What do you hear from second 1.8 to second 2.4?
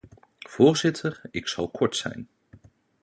zijn.